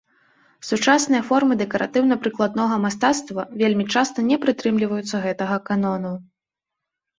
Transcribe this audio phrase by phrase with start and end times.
[0.69, 6.13] Сучасныя формы дэкаратыўна прыкладнога мастацтва вельмі часта не прытрымліваюцца гэтага канону.